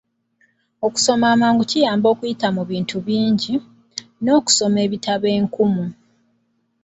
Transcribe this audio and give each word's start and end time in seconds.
Okusoma 0.87 1.25
amangu 1.33 1.63
kugasa 1.71 2.07
okuyita 2.13 2.47
mu 2.55 2.63
bintu 2.69 2.93
ebingi, 3.01 3.55
n'okusoma 4.23 4.77
ebitabo 4.85 5.27
enkumu. 5.37 5.85